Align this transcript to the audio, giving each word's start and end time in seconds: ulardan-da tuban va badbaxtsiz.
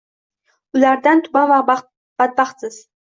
ulardan-da 0.77 1.25
tuban 1.27 1.47
va 1.53 1.59
badbaxtsiz. 1.67 2.81